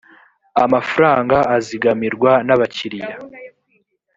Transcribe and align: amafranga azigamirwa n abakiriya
amafranga 0.63 1.37
azigamirwa 1.55 2.31
n 2.47 2.49
abakiriya 2.55 3.15